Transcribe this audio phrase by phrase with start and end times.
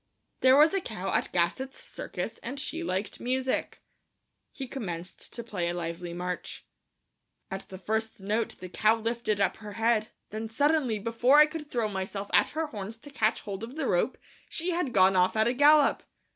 [0.39, 3.83] "There was a cow at Gassot's Circus and she liked music."
[4.51, 6.65] He commenced to play a lively march.
[7.51, 11.69] At the first note the cow lifted up her head; then suddenly, before I could
[11.69, 14.17] throw myself at her horns to catch hold of the rope,
[14.49, 16.01] she had gone off at a gallop.